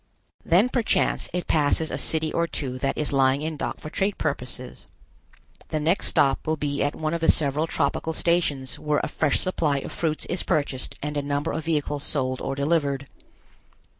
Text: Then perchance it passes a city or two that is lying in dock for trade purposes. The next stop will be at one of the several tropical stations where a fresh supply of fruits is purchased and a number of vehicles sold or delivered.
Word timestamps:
Then 0.43 0.67
perchance 0.69 1.29
it 1.31 1.45
passes 1.45 1.91
a 1.91 1.97
city 1.99 2.33
or 2.33 2.47
two 2.47 2.79
that 2.79 2.97
is 2.97 3.13
lying 3.13 3.43
in 3.43 3.55
dock 3.55 3.79
for 3.79 3.91
trade 3.91 4.17
purposes. 4.17 4.87
The 5.67 5.79
next 5.79 6.07
stop 6.07 6.47
will 6.47 6.57
be 6.57 6.81
at 6.81 6.95
one 6.95 7.13
of 7.13 7.21
the 7.21 7.29
several 7.31 7.67
tropical 7.67 8.11
stations 8.11 8.79
where 8.79 8.99
a 9.03 9.07
fresh 9.07 9.41
supply 9.41 9.77
of 9.77 9.91
fruits 9.91 10.25
is 10.25 10.41
purchased 10.41 10.97
and 11.03 11.17
a 11.17 11.21
number 11.21 11.51
of 11.51 11.65
vehicles 11.65 12.03
sold 12.03 12.41
or 12.41 12.55
delivered. 12.55 13.05